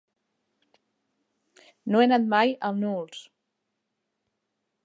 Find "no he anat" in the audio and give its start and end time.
1.93-2.27